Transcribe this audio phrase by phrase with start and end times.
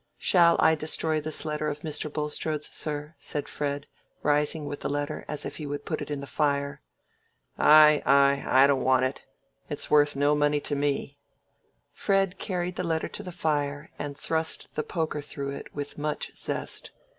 [0.17, 2.11] "Shall I destroy this letter of Mr.
[2.11, 3.85] Bulstrode's, sir?" said Fred,
[4.23, 6.81] rising with the letter as if he would put it in the fire.
[7.59, 9.23] "Ay, ay, I don't want it.
[9.69, 11.19] It's worth no money to me."
[11.93, 16.35] Fred carried the letter to the fire, and thrust the poker through it with much
[16.35, 16.89] zest.